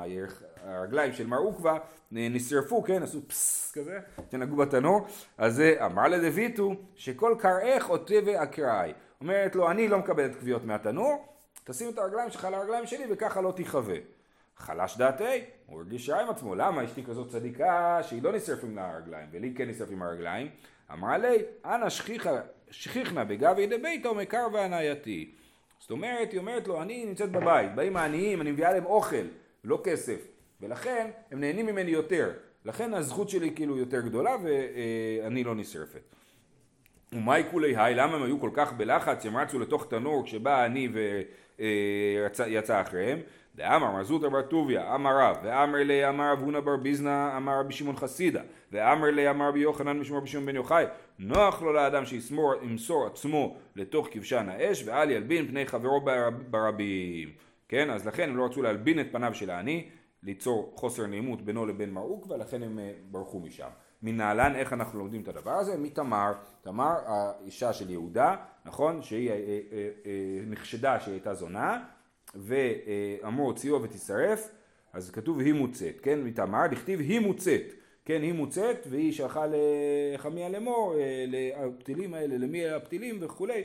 [0.76, 1.78] הרגליים של מרוקווה
[2.12, 3.98] נשרפו, כן, עשו פסס כזה,
[4.31, 5.07] שנגעו בתנור,
[5.38, 8.92] אז זה אמר לדויטו שכל קראך עוטה ואקראי.
[9.20, 11.24] אומרת לו, אני לא מקבל את כוויות מהתנור,
[11.64, 13.96] תשים את הרגליים שלך על הרגליים שלי וככה לא תיחווה.
[14.57, 18.90] חלש דעתי, הוא הרגיש רע עם עצמו, למה אשתי כזאת צדיקה שהיא לא נשרפים לה
[18.90, 20.48] הרגליים, ולי כן נשרפים הרגליים?
[20.92, 21.88] אמרה לי, אנא
[22.70, 25.35] שכיחנה בגבי דביתו מקר והנאייתי.
[25.78, 29.26] זאת אומרת, היא אומרת לו, אני נמצאת בבית, באים העניים, אני מביאה להם אוכל,
[29.64, 30.38] לא כסף.
[30.61, 32.31] ולכן הם נהנים ממני יותר.
[32.64, 36.14] לכן הזכות שלי כאילו יותר גדולה ואני לא נשרפת.
[37.12, 40.88] ומאי כולי היי, למה הם היו כל כך בלחץ, הם רצו לתוך תנור כשבא אני
[41.59, 43.18] ויצא אחריהם?
[43.55, 47.61] דאמר מר זוטר בר טוביה, אמר רב, ואמר לי אמר רב הונא בר ביזנא, אמר
[47.61, 48.42] רבי שמעון חסידה,
[48.73, 50.85] ואמר לי אמר רבי יוחנן משמור רבי שמעון בן יוחאי,
[51.18, 56.01] נוח לו לאדם שימסור עצמו לתוך כבשן האש, ואל ילבין פני חברו
[56.51, 57.29] ברבים.
[57.68, 59.88] כן, אז לכן הם לא רצו להלבין את פניו של העני,
[60.22, 63.68] ליצור חוסר נעימות בינו לבין מרוק ולכן הם אה, ברחו משם.
[64.02, 65.76] מנהלן איך אנחנו לומדים את הדבר הזה?
[65.76, 69.02] מתמר, תמר האישה של יהודה, נכון?
[69.02, 71.85] שהיא אה, אה, נחשדה שהיא הייתה זונה
[72.35, 74.50] ואמרו הוציאו ותשרף
[74.92, 76.20] אז כתוב היא מוצאת, כן?
[76.20, 77.72] מתמר, דכתיב היא מוצאת,
[78.04, 78.22] כן?
[78.22, 79.46] היא מוצאת והיא שלחה
[80.14, 80.94] לחמיה לאמור,
[81.28, 83.62] לפתילים האלה, למי הפתילים וכולי,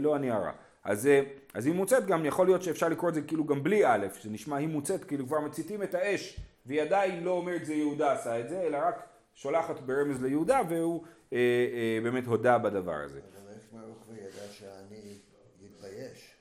[0.00, 0.52] לא אני הרע.
[0.86, 1.22] אז, אה,
[1.54, 4.56] אז היא מוצאת גם, יכול להיות שאפשר לקרוא את זה כאילו גם בלי א', שנשמע
[4.56, 8.48] היא מוצאת, כאילו כבר מציתים את האש, והיא עדיין לא אומרת זה יהודה עשה את
[8.48, 13.20] זה, אלא רק שולחת ברמז ליהודה, והוא אה, אה, באמת הודה בדבר הזה.
[13.20, 15.18] אבל איך מרוך וידע שאני
[15.60, 16.34] יתבייש?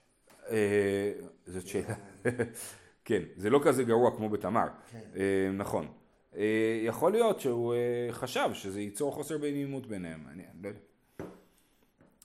[0.50, 1.12] אה,
[1.46, 1.96] זאת שאלה.
[3.06, 4.68] כן, זה לא כזה גרוע כמו בתמר.
[4.92, 5.00] כן.
[5.16, 5.88] אה, נכון.
[6.38, 10.80] אה, יכול להיות שהוא אה, חשב שזה ייצור חוסר בנעימות ביניהם, אני לא יודע.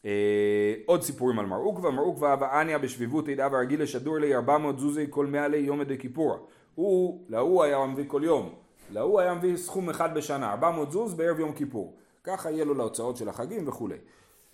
[0.05, 4.35] אה, עוד סיפורים על מר עוקבא, מר עוקבא אבא עניא בשביבות עדה ורגיל לשדור לי
[4.35, 6.37] ארבע מאות זוזי כל מאה לי יומא דכיפורא.
[6.75, 8.55] הוא, להוא היה מביא כל יום.
[8.93, 11.97] להוא היה מביא סכום אחד בשנה, 400 זוז בערב יום כיפור.
[12.25, 13.97] ככה יהיה לו להוצאות של החגים וכולי.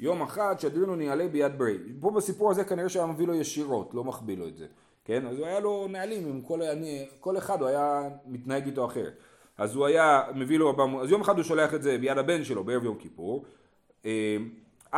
[0.01, 1.79] יום אחד שדרינו נעלה ביד ברי.
[2.01, 4.67] פה בסיפור הזה כנראה שהיה מביא לו ישירות, לא מחביא לו את זה.
[5.05, 5.27] כן?
[5.27, 9.13] אז הוא היה לו נהלים עם כל, אני, כל אחד הוא היה מתנהג איתו אחרת.
[9.59, 12.45] אז הוא היה מביא לו 400, אז יום אחד הוא שולח את זה ביד הבן
[12.45, 13.45] שלו בערב יום כיפור.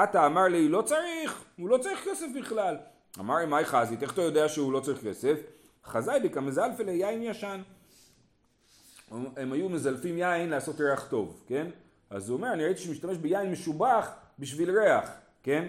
[0.03, 2.77] עתה אמר לי לא צריך, הוא לא צריך כסף בכלל.
[3.19, 5.39] אמר לי מאי חזית, איך אתה יודע שהוא לא צריך כסף?
[5.85, 7.61] חזאי ביקה מזלפה ליין ישן.
[9.37, 11.67] הם היו מזלפים יין לעשות ריח טוב, כן?
[12.11, 15.11] אז הוא אומר, אני ראיתי שהוא משתמש ביין משובח בשביל ריח,
[15.43, 15.69] כן?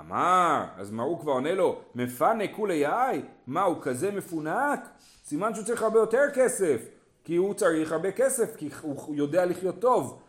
[0.00, 3.22] אמר, אז מה הוא כבר עונה לו, מפנה כולי יאי?
[3.46, 4.80] מה, הוא כזה מפונק?
[5.24, 6.88] סימן שהוא צריך הרבה יותר כסף,
[7.24, 10.22] כי הוא צריך הרבה כסף, כי הוא יודע לחיות טוב.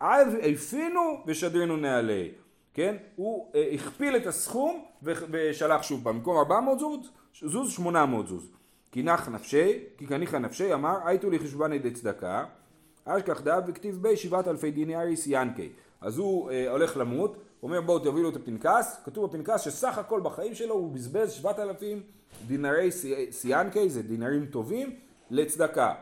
[0.00, 2.22] הפינו ושדרנו נעלה,
[2.74, 2.96] כן?
[3.16, 7.10] הוא אה, הכפיל את הסכום ושלח שוב במקום 400 זוז,
[7.42, 8.50] זוז 800 זוז.
[8.92, 12.44] כי נח נפשי, כי כניחא נפשי, אמר, הייתו לי חשבני דצדקה,
[13.04, 15.68] אשכח דאב וכתיב בי שבעת אלפי דינאריס ינקי.
[16.00, 20.54] אז הוא אה, הולך למות, אומר בואו תובילו את הפנקס, כתוב בפנקס שסך הכל בחיים
[20.54, 22.02] שלו הוא בזבז שבעת אלפים
[22.46, 22.88] דינרי
[23.30, 24.96] סיאנקי, זה דינרים טובים,
[25.30, 25.94] לצדקה.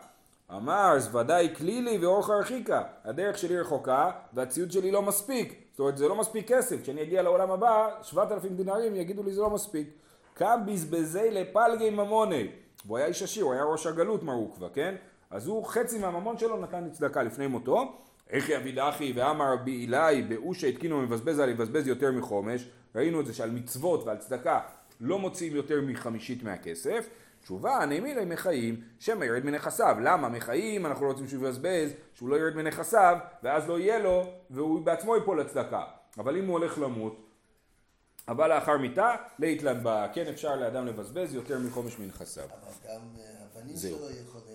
[0.50, 5.67] אמר, אז ודאי כלילי ואורך הרחיקה, הדרך שלי רחוקה והציוד שלי לא מספיק.
[5.79, 9.33] זאת אומרת, זה לא מספיק כסף, כשאני אגיע לעולם הבא, שבעת אלפים דינרים יגידו לי
[9.33, 9.88] זה לא מספיק.
[10.35, 12.49] קם בזבזי לפלגי ממוני.
[12.87, 14.95] והוא היה איש עשיר, הוא היה ראש הגלות מר עוקווה, כן?
[15.31, 17.93] אז הוא חצי מהממון שלו נתן לצדקה לפני מותו.
[18.31, 22.69] איך יביד אחי ואמר רבי אלי באושה התקינו מבזבז על יבזבז יותר מחומש.
[22.95, 24.61] ראינו את זה שעל מצוות ועל צדקה
[25.01, 27.09] לא מוציאים יותר מחמישית מהכסף.
[27.49, 29.97] תשובה, נעימי להם מחיים, שמא ירד מנכסיו.
[30.03, 30.29] למה?
[30.29, 34.81] מחיים, אנחנו לא רוצים שהוא יבזבז, שהוא לא ירד מנכסיו, ואז לא יהיה לו, והוא
[34.81, 35.85] בעצמו ייפול לצדקה.
[36.19, 37.27] אבל אם הוא הולך למות,
[38.29, 40.07] הבא לאחר מיתה, להתלן בה.
[40.13, 42.45] כן אפשר לאדם לבזבז יותר מחומש מנכסיו.
[42.45, 43.01] אבל גם
[43.57, 44.47] הבנים שלו יכולים...